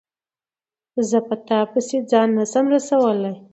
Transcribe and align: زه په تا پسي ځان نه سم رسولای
زه 1.09 1.17
په 1.27 1.35
تا 1.47 1.59
پسي 1.71 1.97
ځان 2.11 2.27
نه 2.37 2.43
سم 2.51 2.65
رسولای 2.73 3.35